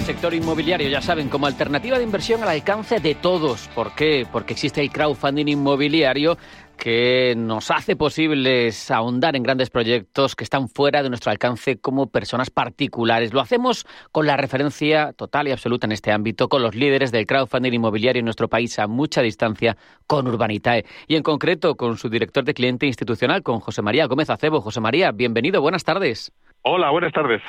Del 0.00 0.06
sector 0.06 0.32
inmobiliario, 0.32 0.88
ya 0.88 1.02
saben, 1.02 1.28
como 1.28 1.46
alternativa 1.46 1.98
de 1.98 2.04
inversión 2.04 2.42
al 2.42 2.48
alcance 2.48 3.00
de 3.00 3.14
todos. 3.14 3.68
¿Por 3.74 3.94
qué? 3.94 4.26
Porque 4.32 4.54
existe 4.54 4.80
el 4.80 4.90
crowdfunding 4.90 5.46
inmobiliario 5.46 6.38
que 6.78 7.34
nos 7.36 7.70
hace 7.70 7.96
posibles 7.96 8.90
ahondar 8.90 9.36
en 9.36 9.42
grandes 9.42 9.68
proyectos 9.68 10.36
que 10.36 10.44
están 10.44 10.70
fuera 10.70 11.02
de 11.02 11.10
nuestro 11.10 11.30
alcance 11.30 11.76
como 11.76 12.06
personas 12.06 12.48
particulares. 12.48 13.34
Lo 13.34 13.42
hacemos 13.42 13.84
con 14.10 14.26
la 14.26 14.38
referencia 14.38 15.12
total 15.12 15.48
y 15.48 15.50
absoluta 15.50 15.86
en 15.86 15.92
este 15.92 16.12
ámbito, 16.12 16.48
con 16.48 16.62
los 16.62 16.74
líderes 16.74 17.12
del 17.12 17.26
crowdfunding 17.26 17.72
inmobiliario 17.74 18.20
en 18.20 18.24
nuestro 18.24 18.48
país 18.48 18.78
a 18.78 18.86
mucha 18.86 19.20
distancia, 19.20 19.76
con 20.06 20.26
Urbanitae, 20.26 20.86
y 21.08 21.16
en 21.16 21.22
concreto 21.22 21.76
con 21.76 21.98
su 21.98 22.08
director 22.08 22.44
de 22.44 22.54
cliente 22.54 22.86
institucional, 22.86 23.42
con 23.42 23.60
José 23.60 23.82
María 23.82 24.06
Gómez 24.06 24.30
Acebo. 24.30 24.62
José 24.62 24.80
María, 24.80 25.12
bienvenido, 25.12 25.60
buenas 25.60 25.84
tardes. 25.84 26.32
Hola, 26.62 26.90
buenas 26.90 27.14
tardes. 27.14 27.40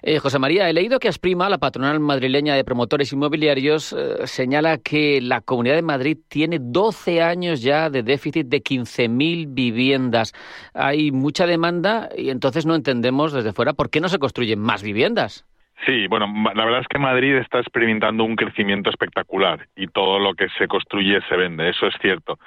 Eh, 0.00 0.20
José 0.20 0.38
María, 0.38 0.70
he 0.70 0.72
leído 0.72 1.00
que 1.00 1.08
Asprima, 1.08 1.48
la 1.48 1.58
patronal 1.58 1.98
madrileña 1.98 2.54
de 2.54 2.62
promotores 2.62 3.12
inmobiliarios, 3.12 3.92
eh, 3.92 4.28
señala 4.28 4.78
que 4.78 5.20
la 5.20 5.40
Comunidad 5.40 5.74
de 5.74 5.82
Madrid 5.82 6.18
tiene 6.28 6.58
12 6.60 7.20
años 7.20 7.62
ya 7.62 7.90
de 7.90 8.04
déficit 8.04 8.46
de 8.46 8.62
15.000 8.62 9.48
viviendas. 9.48 10.34
Hay 10.72 11.10
mucha 11.10 11.46
demanda 11.46 12.10
y 12.16 12.30
entonces 12.30 12.64
no 12.64 12.76
entendemos 12.76 13.32
desde 13.32 13.52
fuera 13.52 13.72
por 13.72 13.90
qué 13.90 14.00
no 14.00 14.08
se 14.08 14.20
construyen 14.20 14.60
más 14.60 14.84
viviendas. 14.84 15.44
Sí, 15.86 16.06
bueno, 16.08 16.26
la 16.54 16.64
verdad 16.64 16.82
es 16.82 16.88
que 16.88 16.98
Madrid 16.98 17.36
está 17.36 17.58
experimentando 17.58 18.24
un 18.24 18.36
crecimiento 18.36 18.90
espectacular 18.90 19.66
y 19.74 19.86
todo 19.86 20.18
lo 20.18 20.34
que 20.34 20.48
se 20.58 20.68
construye 20.68 21.20
se 21.26 21.36
vende, 21.36 21.70
eso 21.70 21.86
es 21.86 21.94
cierto. 22.02 22.38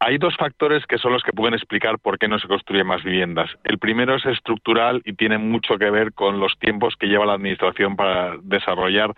Hay 0.00 0.18
dos 0.18 0.36
factores 0.36 0.84
que 0.86 0.98
son 0.98 1.12
los 1.12 1.22
que 1.22 1.32
pueden 1.32 1.54
explicar 1.54 1.98
por 1.98 2.18
qué 2.18 2.28
no 2.28 2.38
se 2.38 2.46
construyen 2.46 2.86
más 2.86 3.02
viviendas. 3.02 3.50
El 3.64 3.78
primero 3.78 4.16
es 4.16 4.26
estructural 4.26 5.00
y 5.06 5.14
tiene 5.14 5.38
mucho 5.38 5.78
que 5.78 5.90
ver 5.90 6.12
con 6.12 6.40
los 6.40 6.58
tiempos 6.58 6.94
que 6.96 7.06
lleva 7.06 7.24
la 7.24 7.34
Administración 7.34 7.96
para 7.96 8.36
desarrollar 8.42 9.14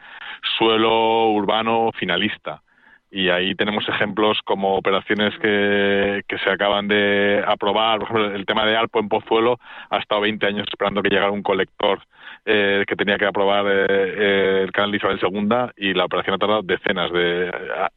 suelo 0.57 1.31
urbano 1.31 1.91
finalista 1.99 2.63
y 3.11 3.29
ahí 3.29 3.55
tenemos 3.55 3.89
ejemplos 3.89 4.41
como 4.45 4.77
operaciones 4.77 5.33
que, 5.39 6.23
que, 6.29 6.39
se 6.39 6.51
acaban 6.51 6.89
de 6.89 7.43
aprobar, 7.47 8.01
por 8.01 8.09
ejemplo, 8.09 8.35
el 8.35 8.47
tema 8.47 8.67
de 8.67 8.77
Alpo 8.77 9.01
en 9.01 9.09
Pozuelo 9.09 9.59
ha 9.91 9.99
estado 9.99 10.23
20 10.23 10.47
años 10.47 10.67
esperando 10.69 11.03
que 11.03 11.11
llegara 11.11 11.31
un 11.31 11.43
colector 11.43 12.01
eh, 12.49 12.85
que 12.87 12.95
tenía 12.95 13.19
que 13.19 13.27
aprobar 13.27 13.67
eh, 13.69 14.63
el 14.63 14.71
canal 14.71 14.95
Isabel 14.95 15.19
II 15.21 15.73
y 15.77 15.95
la 15.95 16.05
operación 16.05 16.37
ha 16.37 16.39
tardado 16.39 16.63
decenas 16.63 17.11
de 17.11 17.51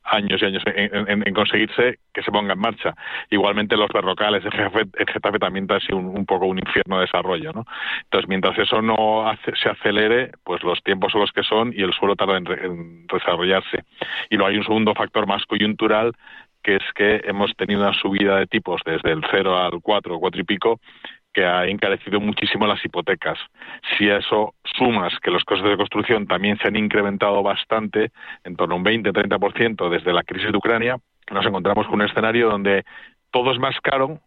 años 0.04 0.42
y 0.42 0.46
años 0.46 0.64
en, 0.66 1.34
conseguirse 1.36 2.00
que 2.12 2.24
se 2.24 2.32
ponga 2.32 2.54
en 2.54 2.60
marcha. 2.60 2.96
Igualmente 3.30 3.78
los 3.78 3.90
berrocales, 3.94 4.44
el 4.44 4.52
Getafe, 5.08 5.38
también 5.38 5.68
ha 5.70 5.80
sido 5.80 5.98
un, 5.98 6.26
poco 6.26 6.48
un 6.48 6.58
infierno 6.58 6.96
de 6.96 7.02
desarrollo. 7.02 7.54
¿no? 7.54 7.66
Entonces, 8.06 8.28
mientras 8.28 8.58
eso 8.58 8.82
no 8.82 9.32
se 9.62 9.70
acelere, 9.70 10.32
pues 10.44 10.64
los 10.64 10.82
tiempos 10.82 11.12
son 11.12 11.22
los 11.22 11.32
que 11.32 11.44
son 11.44 11.72
y 11.72 11.84
el 11.84 11.94
suelo 11.94 12.16
tarda 12.16 12.38
en, 12.38 13.06
desarrollarse. 13.06 13.84
Y 14.32 14.36
luego 14.36 14.50
hay 14.50 14.58
un 14.58 14.64
segundo 14.64 14.96
factor 15.00 15.26
más 15.26 15.46
coyuntural 15.46 16.14
que 16.64 16.76
es 16.76 16.84
que 16.96 17.22
hemos 17.26 17.56
tenido 17.56 17.82
una 17.82 17.94
subida 17.94 18.38
de 18.38 18.48
tipos 18.48 18.82
desde 18.86 19.12
el 19.12 19.24
0 19.32 19.58
al 19.58 19.82
4, 19.82 20.20
4 20.20 20.42
y 20.42 20.44
pico, 20.44 20.80
que 21.34 21.46
ha 21.46 21.66
encarecido 21.68 22.20
muchísimo 22.20 22.68
las 22.68 22.84
hipotecas. 22.84 23.38
Si 23.98 24.10
a 24.10 24.18
eso 24.18 24.56
sumas 24.78 25.14
que 25.22 25.32
los 25.32 25.44
costes 25.44 25.70
de 25.70 25.78
construcción 25.78 26.28
también 26.28 26.58
se 26.58 26.68
han 26.68 26.76
incrementado 26.76 27.42
bastante, 27.44 28.12
en 28.44 28.56
torno 28.56 28.76
a 28.76 28.78
un 28.78 28.84
20-30% 28.84 29.90
desde 29.90 30.14
la 30.14 30.24
crisis 30.24 30.52
de 30.52 30.58
Ucrania, 30.58 30.98
nos 31.32 31.46
encontramos 31.46 31.86
con 31.86 32.02
un 32.02 32.08
escenario 32.08 32.50
donde 32.50 32.84
todo 33.32 33.52
es 33.52 33.60
más 33.60 33.80
caro, 33.82 34.20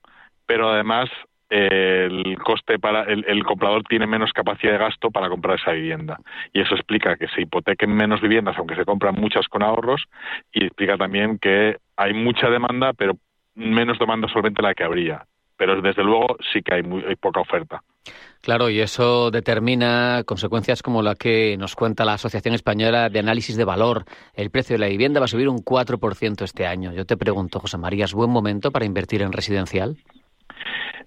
pero 0.47 0.71
además 0.71 1.11
el 1.53 2.39
coste 2.39 2.79
para 2.79 3.03
el, 3.05 3.45
comprador 3.45 3.83
tiene 3.85 4.07
menos 4.07 4.33
capacidad 4.33 4.73
de 4.73 4.79
gasto 4.79 5.11
para 5.11 5.29
comprar 5.29 5.59
esa 5.59 5.73
vivienda 5.73 6.19
y 6.53 6.63
eso 6.63 6.75
explica 6.75 7.17
que 7.17 7.29
se 7.29 7.43
hipotequen 7.43 7.95
menos 7.95 8.23
viviendas 8.23 8.57
aunque 8.57 8.75
se 8.75 8.87
compran 8.87 9.15
muchas 9.17 9.47
con 9.49 9.63
ahorros 9.63 10.05
y 10.51 10.65
explica 10.65 10.97
también 10.97 11.39
que 11.39 11.77
hay 11.97 12.15
mucha 12.15 12.49
demanda 12.49 12.95
pero 12.95 13.19
menos 13.55 13.99
demanda 13.99 14.29
solamente 14.29 14.63
la 14.63 14.73
que 14.73 14.85
habría 14.85 15.27
pero 15.57 15.81
desde 15.81 16.03
luego 16.03 16.39
sí 16.53 16.61
que 16.61 16.75
hay, 16.75 16.83
muy, 16.83 17.03
poca 17.15 17.41
oferta. 17.41 17.85
Claro, 18.41 18.69
y 18.69 18.81
eso 18.81 19.31
determina 19.31 20.25
consecuencias 20.25 20.83
como 20.83 21.03
la 21.03 21.15
que 21.15 21.57
nos 21.57 21.77
cuenta 21.77 22.05
la 22.05 22.15
Asociación 22.15 22.55
Española 22.55 23.09
de 23.09 23.21
Análisis 23.21 23.57
de 23.57 23.65
Valor. 23.65 24.05
El 24.35 24.51
precio 24.51 24.75
de 24.75 24.81
la 24.81 24.89
vivienda 24.89 25.21
va 25.21 25.27
a 25.27 25.29
subir 25.29 25.49
un 25.49 25.59
4% 25.59 26.43
este 26.43 26.67
año. 26.67 26.93
Yo 26.93 27.07
te 27.07 27.17
pregunto, 27.17 27.61
José 27.61 27.79
María, 27.79 28.07
¿es 28.07 28.13
buen 28.13 28.31
momento 28.31 28.73
para 28.73 28.87
invertir 28.87 29.23
en 29.23 29.31
residencial? 29.31 29.99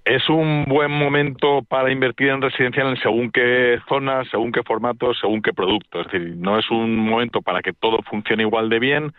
Es 0.06 0.30
un 0.30 0.66
buen 0.66 0.92
momento 0.92 1.64
para 1.64 1.92
invertir 1.92 2.28
en 2.28 2.40
residencial 2.40 2.90
en 2.90 2.98
según 2.98 3.32
qué 3.32 3.80
zonas, 3.90 4.28
según 4.30 4.52
qué 4.52 4.62
formatos, 4.62 5.18
según 5.20 5.42
qué 5.42 5.52
producto. 5.52 6.02
Es 6.02 6.12
decir, 6.12 6.36
no 6.38 6.60
es 6.60 6.70
un 6.70 6.96
momento 6.96 7.42
para 7.42 7.64
que 7.64 7.74
todo 7.74 8.04
funcione 8.04 8.44
igual 8.44 8.70
de 8.70 8.78
bien. 8.78 9.14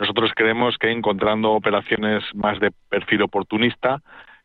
Nosotros 0.00 0.32
creemos 0.34 0.78
que 0.78 0.90
encontrando 0.90 1.52
operaciones 1.52 2.24
más 2.34 2.58
de 2.58 2.72
perfil 2.88 3.22
oportunista, 3.22 4.02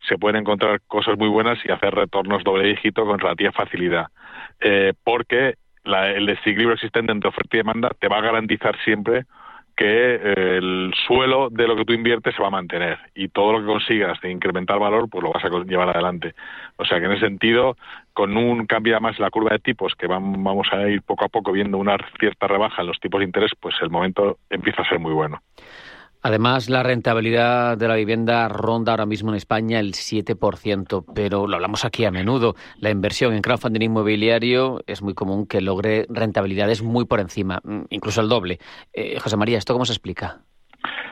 se 0.08 0.19
pueden 0.19 0.41
encontrar 0.41 0.81
cosas 0.85 1.18
muy 1.18 1.30
buenas 1.30 1.58
y 1.66 1.72
hacer 1.72 1.96
retornos 1.96 2.44
doble 2.44 2.68
dígito 2.68 3.03
con 3.03 3.18
relativa 3.18 3.52
facilidad. 3.52 4.06
Eh, 4.59 4.94
porque 5.03 5.56
el 5.84 6.28
desequilibrio 6.28 6.74
existente 6.74 7.12
entre 7.12 7.29
oferta 7.29 7.58
y 7.58 7.58
demanda 7.58 7.90
te 8.00 8.08
va 8.08 8.19
a 8.19 8.22
garantizar 8.22 8.78
siempre 8.84 9.24
que 9.77 10.15
eh, 10.15 10.57
el 10.57 10.91
suelo 11.05 11.49
de 11.51 11.67
lo 11.67 11.75
que 11.75 11.85
tú 11.85 11.93
inviertes 11.93 12.35
se 12.35 12.41
va 12.41 12.47
a 12.47 12.51
mantener 12.51 12.97
y 13.13 13.29
todo 13.29 13.53
lo 13.53 13.59
que 13.59 13.67
consigas 13.67 14.19
de 14.21 14.31
incrementar 14.31 14.79
valor, 14.79 15.07
pues 15.07 15.23
lo 15.23 15.31
vas 15.31 15.45
a 15.45 15.49
llevar 15.49 15.89
adelante. 15.89 16.33
O 16.77 16.83
sea 16.83 16.99
que 16.99 17.05
en 17.05 17.11
ese 17.11 17.27
sentido, 17.27 17.77
con 18.13 18.35
un 18.35 18.66
cambio 18.66 18.99
más 18.99 19.17
en 19.17 19.23
la 19.23 19.29
curva 19.29 19.51
de 19.51 19.59
tipos, 19.59 19.93
que 19.93 20.07
vamos 20.07 20.67
a 20.71 20.89
ir 20.89 21.03
poco 21.03 21.25
a 21.25 21.29
poco 21.29 21.51
viendo 21.51 21.77
una 21.77 21.95
cierta 22.19 22.47
rebaja 22.47 22.81
en 22.81 22.87
los 22.87 22.99
tipos 22.99 23.19
de 23.19 23.25
interés, 23.25 23.51
pues 23.59 23.75
el 23.81 23.91
momento 23.91 24.39
empieza 24.49 24.81
a 24.81 24.89
ser 24.89 24.99
muy 24.99 25.13
bueno. 25.13 25.41
Además, 26.27 26.69
la 26.69 26.83
rentabilidad 26.83 27.77
de 27.77 27.88
la 27.88 27.95
vivienda 27.95 28.49
ronda 28.49 28.91
ahora 28.91 29.05
mismo 29.05 29.29
en 29.29 29.38
España 29.38 29.79
el 29.79 29.93
7%, 29.93 31.05
pero 31.15 31.47
lo 31.47 31.55
hablamos 31.55 31.85
aquí 31.85 32.03
a 32.03 32.11
menudo. 32.11 32.53
La 32.79 32.89
inversión 32.89 33.33
en 33.33 33.41
crowdfunding 33.41 33.83
inmobiliario 33.83 34.81
es 34.87 35.01
muy 35.01 35.13
común 35.13 35.47
que 35.47 35.61
logre 35.61 36.05
rentabilidades 36.09 36.81
muy 36.83 37.05
por 37.05 37.21
encima, 37.21 37.61
mm, 37.63 37.83
incluso 37.91 38.19
el 38.19 38.27
doble. 38.27 38.59
Eh, 38.91 39.17
José 39.21 39.37
María, 39.37 39.57
¿esto 39.57 39.71
cómo 39.71 39.85
se 39.85 39.93
explica? 39.93 40.41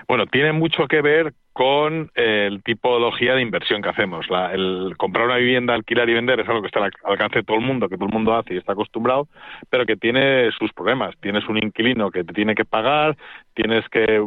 Bueno, 0.08 0.26
tiene 0.28 0.54
mucho 0.54 0.88
que 0.88 1.02
ver 1.02 1.34
con 1.56 2.12
el 2.16 2.62
tipología 2.64 3.34
de 3.34 3.42
inversión 3.42 3.82
que 3.82 3.88
hacemos. 3.88 4.26
el 4.52 4.94
comprar 4.98 5.26
una 5.26 5.38
vivienda, 5.38 5.74
alquilar 5.74 6.10
y 6.10 6.14
vender 6.14 6.42
es 6.42 6.50
algo 6.50 6.60
que 6.60 6.68
está 6.68 6.84
al 6.84 6.92
alcance 7.06 7.40
de 7.40 7.44
todo 7.44 7.56
el 7.56 7.64
mundo, 7.64 7.88
que 7.88 7.96
todo 7.96 8.08
el 8.08 8.14
mundo 8.14 8.36
hace 8.36 8.56
y 8.56 8.58
está 8.58 8.74
acostumbrado, 8.74 9.30
pero 9.70 9.86
que 9.86 9.96
tiene 9.96 10.52
sus 10.52 10.74
problemas. 10.74 11.16
Tienes 11.22 11.48
un 11.48 11.58
inquilino 11.58 12.12
que 12.12 12.26
te 12.26 12.34
tiene 12.34 12.56
que 12.56 12.66
pagar, 12.66 13.16
tienes 13.54 13.88
que 13.88 14.22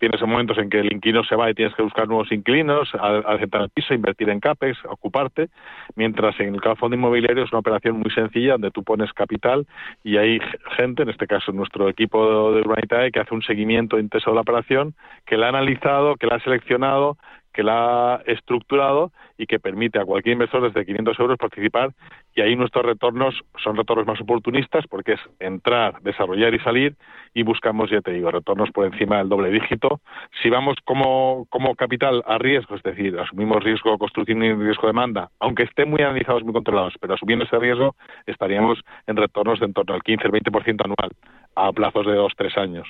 tienes 0.00 0.20
momentos 0.22 0.58
en 0.58 0.68
que 0.68 0.80
el 0.80 0.92
inquilino 0.92 1.22
se 1.22 1.36
va 1.36 1.48
y 1.48 1.54
tienes 1.54 1.72
que 1.76 1.84
buscar 1.84 2.08
nuevos 2.08 2.32
inquilinos, 2.32 2.92
aceptar 2.96 3.62
el 3.62 3.70
piso, 3.70 3.94
invertir 3.94 4.28
en 4.28 4.40
capex, 4.40 4.76
ocuparte, 4.86 5.50
mientras 5.94 6.38
en 6.40 6.52
el 6.52 6.60
fondo 6.76 6.96
inmobiliario 6.96 7.44
es 7.44 7.52
una 7.52 7.60
operación 7.60 8.00
muy 8.00 8.10
sencilla 8.10 8.52
donde 8.52 8.72
tú 8.72 8.82
pones 8.82 9.12
capital 9.12 9.68
y 10.02 10.16
hay 10.16 10.40
gente, 10.76 11.04
en 11.04 11.10
este 11.10 11.28
caso 11.28 11.52
nuestro 11.52 11.88
equipo 11.88 12.50
de 12.50 12.62
Urbanitae, 12.62 13.12
que 13.12 13.20
hace 13.20 13.34
un 13.34 13.42
seguimiento 13.42 14.00
intenso 14.00 14.30
de 14.30 14.34
la 14.34 14.40
operación, 14.40 14.96
que 15.24 15.36
la 15.36 15.46
ha 15.46 15.48
analizado, 15.50 16.16
que 16.16 16.26
la 16.26 16.36
ha 16.36 16.40
seleccionado 16.40 17.16
que 17.56 17.62
la 17.62 18.16
ha 18.16 18.22
estructurado 18.26 19.12
y 19.38 19.46
que 19.46 19.58
permite 19.58 19.98
a 19.98 20.04
cualquier 20.04 20.34
inversor 20.34 20.62
desde 20.62 20.84
500 20.84 21.18
euros 21.18 21.38
participar 21.38 21.90
y 22.34 22.42
ahí 22.42 22.54
nuestros 22.54 22.84
retornos 22.84 23.34
son 23.64 23.76
retornos 23.76 24.06
más 24.06 24.20
oportunistas 24.20 24.84
porque 24.86 25.14
es 25.14 25.20
entrar, 25.40 26.02
desarrollar 26.02 26.52
y 26.52 26.58
salir 26.58 26.96
y 27.32 27.44
buscamos, 27.44 27.90
ya 27.90 28.02
te 28.02 28.12
digo, 28.12 28.30
retornos 28.30 28.70
por 28.72 28.84
encima 28.84 29.16
del 29.16 29.30
doble 29.30 29.50
dígito. 29.50 30.00
Si 30.42 30.50
vamos 30.50 30.76
como, 30.84 31.46
como 31.48 31.74
capital 31.76 32.22
a 32.26 32.36
riesgo, 32.36 32.76
es 32.76 32.82
decir, 32.82 33.18
asumimos 33.18 33.64
riesgo 33.64 33.96
construcción 33.96 34.44
y 34.44 34.52
riesgo 34.52 34.86
demanda, 34.86 35.30
aunque 35.40 35.62
estén 35.62 35.88
muy 35.88 36.02
analizados, 36.02 36.44
muy 36.44 36.52
controlados, 36.52 36.92
pero 37.00 37.14
asumiendo 37.14 37.46
ese 37.46 37.58
riesgo 37.58 37.96
estaríamos 38.26 38.80
en 39.06 39.16
retornos 39.16 39.60
de 39.60 39.66
en 39.66 39.72
torno 39.72 39.94
al 39.94 40.02
15, 40.02 40.28
20% 40.28 40.84
anual 40.84 41.10
a 41.54 41.72
plazos 41.72 42.04
de 42.04 42.12
2-3 42.12 42.58
años 42.58 42.86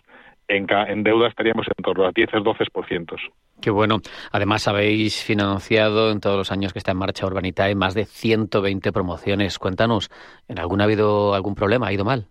en, 0.48 1.02
deuda 1.02 1.28
estaríamos 1.28 1.66
en 1.66 1.82
torno 1.82 2.06
a 2.06 2.10
10 2.14 2.34
o 2.34 2.38
12%. 2.38 3.16
Qué 3.60 3.70
bueno. 3.70 3.98
Además, 4.32 4.68
habéis 4.68 5.22
financiado 5.22 6.10
en 6.10 6.20
todos 6.20 6.36
los 6.36 6.52
años 6.52 6.72
que 6.72 6.78
está 6.78 6.92
en 6.92 6.98
marcha 6.98 7.26
Urbanitae 7.26 7.74
más 7.74 7.94
de 7.94 8.04
120 8.04 8.92
promociones. 8.92 9.58
Cuéntanos, 9.58 10.10
¿en 10.48 10.58
alguna 10.58 10.84
ha 10.84 10.86
habido 10.86 11.34
algún 11.34 11.54
problema? 11.54 11.88
¿Ha 11.88 11.92
ido 11.92 12.04
mal? 12.04 12.28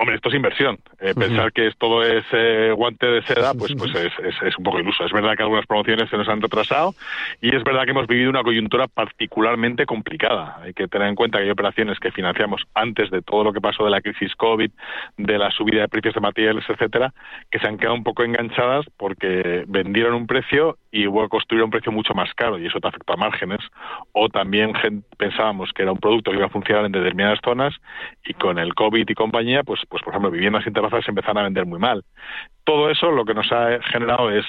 Hombre, 0.00 0.14
esto 0.14 0.28
es 0.28 0.36
inversión. 0.36 0.78
Eh, 1.00 1.12
pensar 1.12 1.52
que 1.52 1.68
todo 1.76 2.04
es 2.04 2.24
eh, 2.30 2.72
guante 2.76 3.04
de 3.06 3.20
seda, 3.22 3.52
pues, 3.52 3.74
pues 3.76 3.92
es, 3.96 4.12
es, 4.42 4.56
un 4.56 4.62
poco 4.62 4.78
iluso. 4.78 5.04
Es 5.04 5.10
verdad 5.10 5.34
que 5.36 5.42
algunas 5.42 5.66
promociones 5.66 6.08
se 6.08 6.16
nos 6.16 6.28
han 6.28 6.40
retrasado 6.40 6.94
y 7.40 7.54
es 7.54 7.64
verdad 7.64 7.84
que 7.84 7.90
hemos 7.90 8.06
vivido 8.06 8.30
una 8.30 8.44
coyuntura 8.44 8.86
particularmente 8.86 9.86
complicada. 9.86 10.60
Hay 10.62 10.72
que 10.72 10.86
tener 10.86 11.08
en 11.08 11.16
cuenta 11.16 11.38
que 11.38 11.44
hay 11.44 11.50
operaciones 11.50 11.98
que 11.98 12.12
financiamos 12.12 12.62
antes 12.74 13.10
de 13.10 13.22
todo 13.22 13.42
lo 13.42 13.52
que 13.52 13.60
pasó 13.60 13.84
de 13.84 13.90
la 13.90 14.00
crisis 14.00 14.36
COVID, 14.36 14.70
de 15.16 15.38
la 15.38 15.50
subida 15.50 15.80
de 15.80 15.88
precios 15.88 16.14
de 16.14 16.20
materiales, 16.20 16.64
etcétera, 16.68 17.12
que 17.50 17.58
se 17.58 17.66
han 17.66 17.76
quedado 17.76 17.96
un 17.96 18.04
poco 18.04 18.22
enganchadas 18.22 18.86
porque 18.96 19.64
vendieron 19.66 20.14
un 20.14 20.28
precio 20.28 20.78
y 20.92 21.08
hubo 21.08 21.22
que 21.22 21.28
construir 21.28 21.64
un 21.64 21.70
precio 21.70 21.90
mucho 21.90 22.14
más 22.14 22.32
caro 22.34 22.56
y 22.56 22.66
eso 22.66 22.78
te 22.78 22.86
afecta 22.86 23.14
a 23.14 23.16
márgenes. 23.16 23.60
O 24.12 24.28
también 24.28 24.74
pensábamos 25.16 25.72
que 25.72 25.82
era 25.82 25.90
un 25.90 25.98
producto 25.98 26.30
que 26.30 26.36
iba 26.36 26.46
a 26.46 26.50
funcionar 26.50 26.84
en 26.84 26.92
determinadas 26.92 27.40
zonas 27.44 27.74
y 28.24 28.34
con 28.34 28.60
el 28.60 28.74
COVID 28.74 29.08
y 29.08 29.14
compañía, 29.14 29.64
pues 29.64 29.80
pues 29.88 30.02
por 30.02 30.12
ejemplo 30.12 30.30
viviendas 30.30 30.64
sin 30.64 30.74
se 30.74 31.10
empezaron 31.10 31.38
a 31.38 31.42
vender 31.44 31.66
muy 31.66 31.78
mal. 31.78 32.04
Todo 32.64 32.90
eso 32.90 33.10
lo 33.10 33.24
que 33.24 33.34
nos 33.34 33.50
ha 33.52 33.80
generado 33.82 34.30
es 34.30 34.44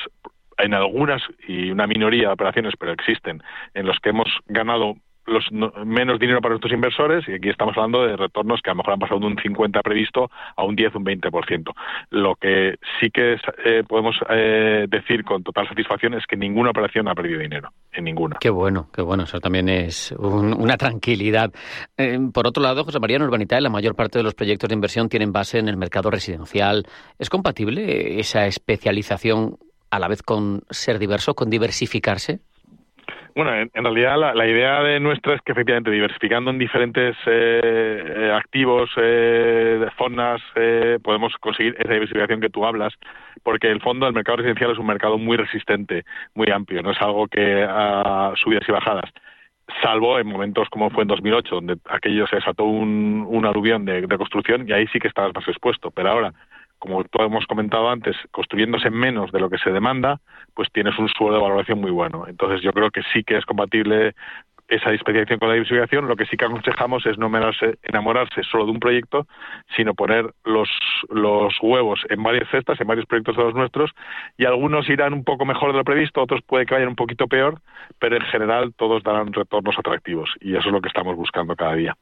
en 0.58 0.74
algunas 0.74 1.22
y 1.48 1.72
una 1.72 1.88
minoría 1.88 2.28
de 2.28 2.34
operaciones, 2.34 2.74
pero 2.78 2.92
existen, 2.92 3.42
en 3.74 3.86
los 3.86 4.00
que 4.00 4.10
hemos 4.10 4.28
ganado 4.48 4.96
los 5.30 5.46
menos 5.86 6.20
dinero 6.20 6.42
para 6.42 6.54
nuestros 6.54 6.74
inversores 6.74 7.28
y 7.28 7.34
aquí 7.34 7.50
estamos 7.50 7.76
hablando 7.78 8.06
de 8.06 8.18
retornos 8.18 8.62
que 8.62 8.70
a 8.70 8.74
lo 8.74 8.78
mejor 8.78 8.94
han 8.94 9.00
pasado 9.00 9.20
de 9.20 9.28
un 9.28 9.38
50 9.38 9.82
previsto 9.82 10.30
a 10.56 10.64
un 10.64 10.76
10, 10.76 10.96
un 10.96 11.06
20%. 11.06 11.74
Lo 12.10 12.36
que 12.36 12.76
sí 13.00 13.10
que 13.12 13.38
eh, 13.66 13.84
podemos 13.88 14.16
eh, 14.30 14.86
decir 14.90 15.24
con 15.24 15.44
total 15.44 15.68
satisfacción 15.68 16.14
es 16.14 16.26
que 16.26 16.36
ninguna 16.36 16.72
operación 16.72 17.08
ha 17.08 17.16
perdido 17.16 17.40
dinero, 17.40 17.72
en 17.92 18.04
ninguna. 18.04 18.38
Qué 18.40 18.50
bueno, 18.50 18.90
qué 18.94 19.02
bueno, 19.02 19.24
eso 19.24 19.40
también 19.40 19.70
es 19.70 20.12
una 20.18 20.78
tranquilidad. 20.78 21.52
Eh, 21.98 22.20
por 22.34 22.48
otro 22.48 22.62
lado, 22.62 22.84
José 22.84 23.00
María, 23.00 23.18
en 23.18 23.64
la 23.64 23.70
mayor 23.70 23.96
parte 23.96 24.20
de 24.20 24.24
los 24.24 24.36
proyectos 24.36 24.70
de 24.70 24.76
inversión 24.76 25.10
tienen 25.10 25.32
base 25.32 25.60
en 25.60 25.70
el 25.70 25.78
mercado 25.78 26.10
residencial. 26.10 26.86
¿Es 27.18 27.30
compatible 27.30 28.20
esa 28.20 28.46
especialización 28.46 29.58
a 29.92 30.00
la 30.00 30.08
vez 30.08 30.22
con 30.22 30.62
ser 30.70 31.00
diverso, 31.00 31.34
con 31.34 31.50
diversificarse? 31.50 32.40
Bueno, 33.36 33.54
en, 33.54 33.84
realidad 33.84 34.18
la, 34.34 34.48
idea 34.48 34.82
de 34.82 35.00
nuestra 35.00 35.36
es 35.36 35.42
que 35.42 35.52
efectivamente 35.52 35.92
diversificando 35.92 36.52
en 36.52 36.58
diferentes 36.58 37.16
eh, 37.26 38.04
eh, 38.06 38.32
activos, 38.34 38.90
eh, 38.98 39.86
zonas, 39.98 40.42
eh, 40.56 41.00
podemos 41.04 41.34
conseguir 41.40 41.76
esa 41.80 41.94
diversificación 41.94 42.42
que 42.42 42.50
tú 42.50 42.66
hablas, 42.66 42.94
porque 43.44 43.70
el 43.70 43.82
fondo 43.82 44.06
del 44.06 44.16
mercado 44.16 44.38
residencial 44.38 44.72
es 44.72 44.78
un 44.78 44.88
mercado 44.88 45.18
muy 45.18 45.38
resistente, 45.38 46.06
muy 46.34 46.50
amplio, 46.52 46.82
no 46.82 46.92
es 46.92 47.02
algo 47.02 47.28
que 47.28 47.66
ha 47.68 48.34
subidas 48.36 48.68
y 48.68 48.72
bajadas 48.72 49.10
salvo 49.84 50.20
en 50.20 50.28
momentos 50.28 50.68
como 50.70 50.90
fue 50.90 51.04
en 51.04 51.10
2008, 51.10 51.56
donde 51.56 51.78
aquello 51.90 52.26
se 52.26 52.38
desató 52.38 52.64
un, 52.64 53.24
un 53.28 53.46
aluvión 53.46 53.86
de, 53.86 54.02
de, 54.02 54.18
construcción 54.18 54.68
y 54.68 54.74
ahí 54.74 54.88
sí 54.88 55.00
que 55.00 55.08
estabas 55.08 55.32
más 55.36 55.48
expuesto. 55.48 55.92
Pero 55.92 56.10
ahora, 56.10 56.34
como 56.80 57.04
hemos 57.20 57.46
comentado 57.46 57.90
antes, 57.90 58.16
construyéndose 58.32 58.90
menos 58.90 59.32
de 59.32 59.40
lo 59.40 59.50
que 59.50 59.58
se 59.58 59.72
demanda, 59.72 60.20
pues 60.54 60.70
tienes 60.72 60.98
un 60.98 61.10
suelo 61.10 61.36
de 61.36 61.42
valoración 61.42 61.80
muy 61.80 61.92
bueno. 61.92 62.26
Entonces 62.28 62.62
yo 62.62 62.72
creo 62.72 62.90
que 62.90 63.02
sí 63.14 63.24
que 63.24 63.38
es 63.38 63.46
compatible 63.46 64.16
esa 64.70 64.92
especialización 64.92 65.40
con 65.40 65.50
la 65.50 65.56
diversificación, 65.56 66.08
lo 66.08 66.16
que 66.16 66.26
sí 66.26 66.38
que 66.38 66.46
aconsejamos 66.46 67.06
es 67.06 67.18
no 67.18 67.32
enamorarse 67.84 68.44
solo 68.44 68.66
de 68.66 68.72
un 68.72 68.80
proyecto, 68.80 69.28
sino 69.76 69.96
poner 69.96 70.32
los, 70.46 70.70
los 71.10 71.56
huevos 71.62 72.02
en 72.10 72.22
varias 72.22 72.48
cestas, 72.50 72.80
en 72.80 72.88
varios 72.88 73.08
proyectos 73.08 73.36
de 73.36 73.44
los 73.44 73.56
nuestros, 73.56 73.92
y 74.38 74.46
algunos 74.46 74.88
irán 74.88 75.14
un 75.14 75.24
poco 75.24 75.46
mejor 75.46 75.72
de 75.72 75.80
lo 75.80 75.84
previsto, 75.84 76.22
otros 76.22 76.42
puede 76.46 76.66
que 76.66 76.76
vayan 76.76 76.90
un 76.90 76.96
poquito 76.96 77.28
peor, 77.28 77.62
pero 77.98 78.16
en 78.16 78.24
general 78.24 78.74
todos 78.76 79.04
darán 79.04 79.34
retornos 79.34 79.78
atractivos, 79.78 80.30
y 80.40 80.56
eso 80.56 80.68
es 80.68 80.74
lo 80.74 80.82
que 80.82 80.90
estamos 80.90 81.16
buscando 81.16 81.56
cada 81.56 81.74
día. 81.74 81.98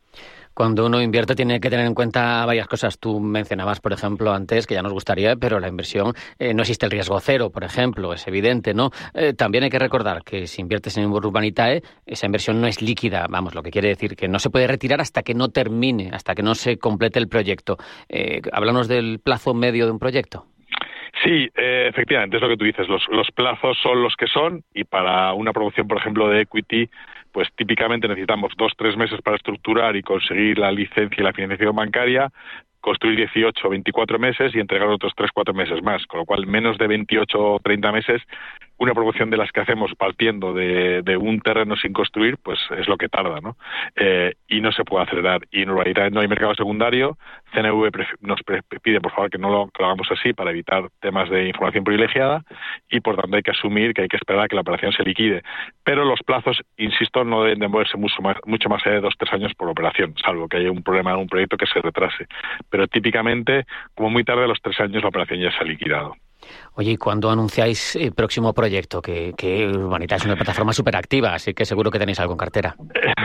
Cuando 0.58 0.88
uno 0.88 1.00
invierte 1.00 1.36
tiene 1.36 1.60
que 1.60 1.70
tener 1.70 1.86
en 1.86 1.94
cuenta 1.94 2.44
varias 2.44 2.68
cosas. 2.68 2.98
Tú 2.98 3.20
mencionabas, 3.20 3.80
por 3.80 3.94
ejemplo, 3.94 4.34
antes 4.34 4.66
que 4.66 4.74
ya 4.74 4.82
nos 4.82 4.92
gustaría, 4.92 5.36
pero 5.36 5.60
la 5.60 5.68
inversión 5.68 6.14
eh, 6.40 6.52
no 6.56 6.64
existe 6.64 6.88
el 6.88 6.92
riesgo 6.92 7.20
cero, 7.20 7.52
por 7.52 7.64
ejemplo, 7.64 8.12
es 8.12 8.28
evidente, 8.28 8.74
¿no? 8.74 8.90
Eh, 9.14 9.34
también 9.34 9.66
hay 9.66 9.70
que 9.70 9.78
recordar 9.78 10.24
que 10.24 10.48
si 10.48 10.64
inviertes 10.64 10.98
en 10.98 11.06
Urbanitae, 11.12 11.84
esa 12.08 12.26
inversión 12.26 12.60
no 12.60 12.66
es 12.66 12.82
líquida, 12.82 13.28
vamos, 13.30 13.54
lo 13.54 13.62
que 13.62 13.70
quiere 13.70 13.90
decir 13.90 14.16
que 14.16 14.28
no 14.28 14.40
se 14.40 14.50
puede 14.50 14.66
retirar 14.66 15.00
hasta 15.00 15.22
que 15.22 15.36
no 15.36 15.50
termine, 15.50 16.10
hasta 16.12 16.34
que 16.34 16.42
no 16.42 16.56
se 16.56 16.80
complete 16.80 17.20
el 17.20 17.28
proyecto. 17.28 17.78
Eh, 18.10 18.42
háblanos 18.52 18.88
del 18.88 19.20
plazo 19.20 19.54
medio 19.54 19.86
de 19.86 19.92
un 19.92 20.00
proyecto. 20.00 20.48
Sí, 21.24 21.50
eh, 21.56 21.88
efectivamente, 21.88 22.38
es 22.38 22.42
lo 22.42 22.50
que 22.50 22.58
tú 22.58 22.66
dices. 22.66 22.88
Los, 22.88 23.08
los 23.10 23.30
plazos 23.32 23.78
son 23.84 24.02
los 24.02 24.16
que 24.16 24.26
son 24.26 24.64
y 24.74 24.86
para 24.86 25.34
una 25.34 25.54
promoción, 25.54 25.88
por 25.88 25.98
ejemplo, 25.98 26.28
de 26.30 26.42
equity, 26.42 26.90
pues 27.38 27.50
típicamente 27.56 28.08
necesitamos 28.08 28.52
dos, 28.58 28.74
tres 28.76 28.98
meses 28.98 29.22
para 29.22 29.38
estructurar 29.38 29.96
y 29.96 30.02
conseguir 30.02 30.58
la 30.58 30.72
licencia 30.72 31.22
y 31.22 31.24
la 31.24 31.34
financiación 31.34 31.76
bancaria, 31.76 32.32
construir 32.82 33.16
18 33.16 33.68
o 33.68 33.70
24 33.70 34.18
meses 34.18 34.56
y 34.56 34.60
entregar 34.60 34.88
otros 34.88 35.14
3 35.16 35.30
4 35.32 35.54
meses 35.54 35.84
más, 35.84 36.04
con 36.08 36.22
lo 36.22 36.26
cual 36.26 36.48
menos 36.48 36.80
de 36.80 36.88
28 36.88 37.38
o 37.40 37.60
30 37.60 37.92
meses 37.92 38.24
una 38.78 38.94
promoción 38.94 39.30
de 39.30 39.38
las 39.38 39.52
que 39.52 39.62
hacemos 39.62 39.92
partiendo 39.96 40.54
de, 40.54 41.18
un 41.20 41.40
terreno 41.42 41.76
sin 41.76 41.94
construir, 41.94 42.38
pues 42.38 42.60
es 42.78 42.88
lo 42.88 42.98
que 42.98 43.10
tarda, 43.10 43.40
¿no? 43.42 43.58
Eh, 43.96 44.36
y 44.48 44.62
no 44.62 44.72
se 44.72 44.84
puede 44.84 45.04
acelerar. 45.04 45.42
Y 45.52 45.64
en 45.64 45.76
realidad 45.76 46.12
no 46.12 46.22
hay 46.22 46.28
mercado 46.28 46.54
secundario. 46.54 47.18
CNV 47.54 47.92
nos 48.22 48.40
pide, 48.84 49.02
por 49.02 49.12
favor, 49.12 49.30
que 49.32 49.38
no 49.38 49.50
lo, 49.50 49.70
hagamos 49.80 50.08
así 50.12 50.34
para 50.34 50.52
evitar 50.52 50.90
temas 51.00 51.30
de 51.30 51.48
información 51.48 51.84
privilegiada 51.84 52.44
y, 52.90 53.00
por 53.00 53.16
tanto, 53.16 53.36
hay 53.36 53.44
que 53.44 53.52
asumir 53.52 53.94
que 53.94 54.04
hay 54.04 54.08
que 54.08 54.18
esperar 54.18 54.46
a 54.46 54.48
que 54.48 54.56
la 54.56 54.62
operación 54.62 54.92
se 54.92 55.04
liquide. 55.04 55.42
Pero 55.84 56.06
los 56.06 56.20
plazos, 56.24 56.62
insisto, 56.78 57.24
no 57.24 57.44
deben 57.44 57.60
de 57.60 57.68
moverse 57.68 57.98
mucho 57.98 58.22
más, 58.22 58.38
mucho 58.46 58.70
más 58.70 58.86
allá 58.86 58.96
de 58.96 59.02
dos 59.02 59.16
tres 59.18 59.34
años 59.34 59.54
por 59.56 59.70
operación, 59.70 60.14
salvo 60.24 60.48
que 60.48 60.58
haya 60.58 60.72
un 60.72 60.84
problema 60.84 61.12
en 61.12 61.20
un 61.20 61.28
proyecto 61.28 61.58
que 61.58 61.66
se 61.66 61.82
retrase. 61.82 62.28
Pero 62.70 62.88
típicamente, 62.88 63.66
como 63.96 64.10
muy 64.10 64.24
tarde, 64.24 64.44
a 64.44 64.48
los 64.48 64.62
tres 64.62 64.80
años 64.80 65.02
la 65.02 65.10
operación 65.10 65.40
ya 65.40 65.52
se 65.52 65.60
ha 65.60 65.64
liquidado. 65.64 66.16
Oye, 66.74 66.92
¿y 66.92 66.98
cuándo 66.98 67.30
anunciáis 67.30 67.96
el 67.96 68.14
próximo 68.14 68.54
proyecto? 68.54 69.02
Que, 69.02 69.34
que 69.36 69.66
es 69.66 70.26
una 70.26 70.36
plataforma 70.36 70.74
súper 70.74 70.96
activa, 70.96 71.34
así 71.34 71.54
que 71.54 71.66
seguro 71.66 71.92
que 71.92 72.00
tenéis 72.00 72.20
algo 72.20 72.34
en 72.34 72.38
cartera. 72.38 72.76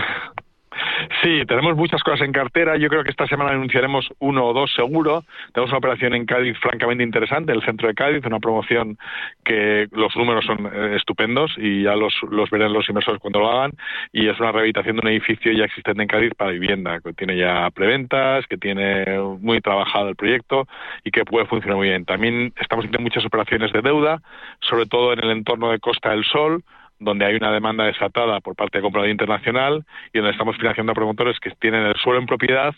Sí, 1.23 1.45
tenemos 1.47 1.77
muchas 1.77 2.03
cosas 2.03 2.23
en 2.23 2.33
cartera. 2.33 2.77
Yo 2.77 2.89
creo 2.89 3.05
que 3.05 3.11
esta 3.11 3.29
semana 3.29 3.53
anunciaremos 3.53 4.09
uno 4.19 4.45
o 4.45 4.53
dos 4.53 4.73
seguro. 4.75 5.23
Tenemos 5.53 5.71
una 5.71 5.79
operación 5.79 6.15
en 6.15 6.27
Cádiz 6.27 6.59
francamente 6.59 7.05
interesante, 7.05 7.53
el 7.53 7.63
centro 7.63 7.87
de 7.87 7.95
Cádiz, 7.95 8.27
una 8.27 8.41
promoción 8.41 8.99
que 9.45 9.87
los 9.93 10.17
números 10.17 10.45
son 10.45 10.67
eh, 10.67 10.97
estupendos 10.97 11.55
y 11.59 11.85
ya 11.85 11.95
los, 11.95 12.13
los 12.29 12.51
verán 12.51 12.73
los 12.73 12.89
inversores 12.89 13.21
cuando 13.21 13.39
lo 13.39 13.53
hagan. 13.53 13.71
Y 14.13 14.27
es 14.27 14.41
una 14.41 14.51
rehabilitación 14.51 14.97
de 14.97 15.03
un 15.03 15.09
edificio 15.13 15.53
ya 15.53 15.65
existente 15.65 16.03
en 16.03 16.09
Cádiz 16.09 16.35
para 16.35 16.51
vivienda, 16.51 16.99
que 17.01 17.13
tiene 17.13 17.37
ya 17.37 17.71
preventas, 17.71 18.45
que 18.49 18.57
tiene 18.57 19.05
muy 19.41 19.61
trabajado 19.61 20.09
el 20.09 20.17
proyecto 20.17 20.67
y 21.05 21.13
que 21.13 21.25
puede 21.25 21.47
funcionar 21.47 21.77
muy 21.77 21.87
bien. 21.87 22.05
También 22.05 22.53
estamos 22.61 22.85
haciendo 22.85 22.99
muchas 22.99 23.25
operaciones 23.25 23.73
de 23.73 23.81
deuda, 23.81 24.21
sobre 24.61 24.87
todo 24.87 25.13
en 25.13 25.23
el 25.23 25.31
entorno 25.31 25.71
de 25.71 25.79
Costa 25.79 26.11
del 26.11 26.25
Sol 26.25 26.65
donde 27.03 27.25
hay 27.25 27.35
una 27.35 27.53
demanda 27.53 27.85
desatada 27.85 28.41
por 28.41 28.55
parte 28.55 28.79
de 28.79 28.83
comprador 28.83 29.11
internacional 29.11 29.85
y 30.13 30.19
donde 30.19 30.33
estamos 30.33 30.57
financiando 30.57 30.93
a 30.93 30.95
promotores 30.95 31.39
que 31.41 31.51
tienen 31.53 31.87
el 31.87 31.97
suelo 31.97 32.21
en 32.21 32.27
propiedad 32.27 32.75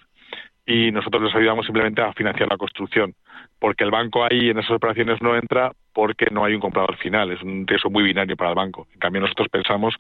y 0.67 0.91
nosotros 0.93 1.23
les 1.23 1.35
ayudamos 1.35 1.67
simplemente 1.67 2.01
a 2.01 2.13
financiar 2.15 2.49
la 2.49 2.57
construcción, 2.57 3.15
porque 3.59 3.85
el 3.85 3.91
banco 3.91 4.25
ahí 4.25 4.49
en 4.49 4.59
esas 4.59 4.71
operaciones 4.71 5.21
no 5.21 5.37
entra 5.37 5.73
porque 5.93 6.27
no 6.31 6.45
hay 6.45 6.55
un 6.55 6.61
comprador 6.61 6.97
final, 6.97 7.31
es 7.31 7.43
un 7.43 7.67
riesgo 7.67 7.91
muy 7.91 8.03
binario 8.03 8.37
para 8.37 8.51
el 8.51 8.57
banco. 8.57 8.89
En 8.95 8.99
cambio, 8.99 9.21
nosotros 9.21 9.49
pensamos 9.49 9.95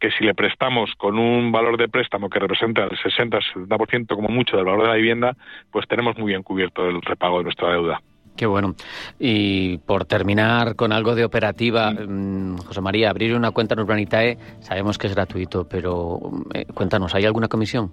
que 0.00 0.10
si 0.12 0.24
le 0.24 0.34
prestamos 0.34 0.94
con 0.96 1.18
un 1.18 1.52
valor 1.52 1.76
de 1.76 1.88
préstamo 1.88 2.30
que 2.30 2.38
representa 2.38 2.84
el 2.84 2.98
60-70% 2.98 4.14
como 4.14 4.28
mucho 4.28 4.56
del 4.56 4.66
valor 4.66 4.82
de 4.82 4.88
la 4.88 4.94
vivienda, 4.94 5.36
pues 5.70 5.86
tenemos 5.86 6.16
muy 6.18 6.32
bien 6.32 6.42
cubierto 6.42 6.88
el 6.88 7.02
repago 7.02 7.38
de 7.38 7.44
nuestra 7.44 7.70
deuda. 7.70 8.00
Qué 8.38 8.46
bueno. 8.46 8.76
Y 9.18 9.78
por 9.78 10.04
terminar 10.04 10.76
con 10.76 10.92
algo 10.92 11.16
de 11.16 11.24
operativa, 11.24 11.90
mm, 11.90 12.58
José 12.58 12.80
María, 12.80 13.10
abrir 13.10 13.34
una 13.34 13.50
cuenta 13.50 13.74
en 13.74 13.80
Urbanitae 13.80 14.38
sabemos 14.60 14.96
que 14.96 15.08
es 15.08 15.14
gratuito, 15.16 15.66
pero 15.68 16.20
eh, 16.54 16.64
cuéntanos, 16.72 17.16
¿hay 17.16 17.24
alguna 17.24 17.48
comisión? 17.48 17.90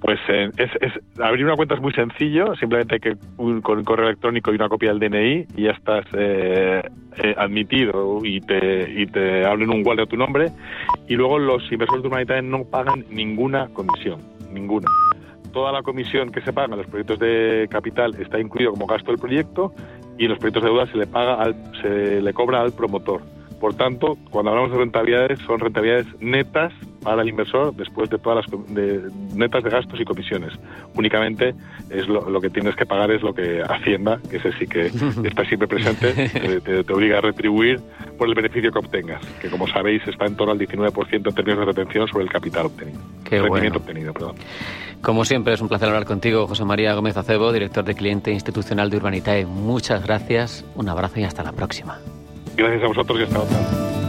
Pues 0.00 0.18
eh, 0.28 0.50
es, 0.56 0.70
abrir 1.20 1.44
una 1.44 1.54
cuenta 1.54 1.76
es 1.76 1.80
muy 1.80 1.92
sencillo, 1.92 2.56
simplemente 2.56 2.96
hay 2.96 3.00
que 3.00 3.16
un, 3.36 3.60
con 3.60 3.84
correo 3.84 4.08
electrónico 4.08 4.50
y 4.50 4.56
una 4.56 4.68
copia 4.68 4.92
del 4.92 4.98
DNI 4.98 5.46
y 5.56 5.62
ya 5.64 5.70
estás 5.70 6.04
eh, 6.14 6.82
admitido 7.36 8.18
y 8.24 8.40
te, 8.40 8.90
y 8.90 9.06
te 9.06 9.46
abren 9.46 9.70
un 9.70 9.86
wallet 9.86 10.02
a 10.02 10.06
tu 10.06 10.16
nombre 10.16 10.46
y 11.06 11.14
luego 11.14 11.38
los 11.38 11.62
inversores 11.70 12.02
de 12.02 12.08
Urbanitae 12.08 12.42
no 12.42 12.64
pagan 12.64 13.04
ninguna 13.08 13.68
comisión, 13.68 14.20
ninguna 14.52 14.88
toda 15.50 15.72
la 15.72 15.82
comisión 15.82 16.30
que 16.30 16.40
se 16.40 16.52
paga 16.52 16.72
en 16.72 16.78
los 16.78 16.86
proyectos 16.86 17.18
de 17.18 17.68
capital 17.70 18.14
está 18.20 18.40
incluido 18.40 18.72
como 18.72 18.86
gasto 18.86 19.10
del 19.10 19.20
proyecto 19.20 19.72
y 20.18 20.24
en 20.24 20.30
los 20.30 20.38
proyectos 20.38 20.62
de 20.62 20.68
deuda 20.68 20.86
se 20.86 20.98
le 20.98 21.06
paga 21.06 21.34
al, 21.34 21.54
se 21.80 22.20
le 22.20 22.32
cobra 22.32 22.60
al 22.60 22.72
promotor. 22.72 23.22
Por 23.60 23.74
tanto, 23.74 24.16
cuando 24.30 24.50
hablamos 24.50 24.72
de 24.72 24.78
rentabilidades, 24.78 25.38
son 25.40 25.60
rentabilidades 25.60 26.06
netas 26.20 26.72
para 27.02 27.22
el 27.22 27.28
inversor 27.28 27.74
después 27.74 28.10
de 28.10 28.18
todas 28.18 28.44
las 28.46 28.60
netas 29.34 29.64
de 29.64 29.70
gastos 29.70 30.00
y 30.00 30.04
comisiones. 30.04 30.52
Únicamente 30.94 31.54
es 31.90 32.08
lo, 32.08 32.40
que 32.40 32.50
tienes 32.50 32.76
que 32.76 32.86
pagar 32.86 33.10
es 33.10 33.22
lo 33.22 33.34
que 33.34 33.62
Hacienda, 33.62 34.20
que 34.28 34.36
ese 34.36 34.52
sí 34.52 34.66
que 34.66 34.86
está 35.24 35.44
siempre 35.44 35.68
presente, 35.68 36.12
te, 36.60 36.92
obliga 36.92 37.18
a 37.18 37.20
retribuir 37.20 37.80
por 38.18 38.28
el 38.28 38.34
beneficio 38.34 38.70
que 38.70 38.78
obtengas, 38.78 39.24
que 39.40 39.48
como 39.48 39.66
sabéis 39.68 40.06
está 40.06 40.26
en 40.26 40.36
torno 40.36 40.52
al 40.52 40.58
19% 40.58 41.12
en 41.12 41.22
términos 41.34 41.60
de 41.60 41.64
retención 41.64 42.08
sobre 42.08 42.24
el 42.24 42.30
capital 42.30 42.66
obtenido. 42.66 43.00
Qué 43.24 43.40
rendimiento 43.40 43.78
obtenido, 43.78 44.12
perdón. 44.12 44.36
Como 45.02 45.24
siempre, 45.24 45.54
es 45.54 45.60
un 45.62 45.68
placer 45.68 45.88
hablar 45.88 46.04
contigo, 46.04 46.46
José 46.46 46.64
María 46.64 46.94
Gómez 46.94 47.16
Acebo, 47.16 47.52
director 47.52 47.84
de 47.84 47.94
cliente 47.94 48.32
institucional 48.32 48.90
de 48.90 48.98
Urbanitae. 48.98 49.46
Muchas 49.46 50.04
gracias, 50.04 50.64
un 50.74 50.88
abrazo 50.88 51.20
y 51.20 51.24
hasta 51.24 51.42
la 51.42 51.52
próxima. 51.52 51.98
Gracias 52.56 52.82
a 52.82 52.86
vosotros 52.88 53.18
y 53.20 53.22
hasta 53.22 53.40
otra. 53.40 53.99